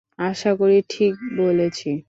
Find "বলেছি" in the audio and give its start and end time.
1.37-1.89